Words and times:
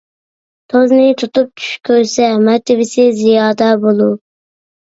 توزنى 0.73 1.11
تۇتۇپ 1.23 1.51
چۈش 1.63 1.75
كۆرسە، 1.91 2.31
مەرتىۋىسى 2.49 3.07
زىيادە 3.21 3.71
بولۇر. 3.87 4.21